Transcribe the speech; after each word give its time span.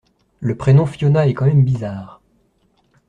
Le 0.39 0.57
prénom 0.57 0.87
Fiona 0.87 1.27
est 1.27 1.35
quand 1.35 1.45
même 1.45 1.63
bizarre. 1.63 2.21